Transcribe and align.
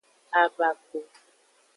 Avako. 0.41 0.99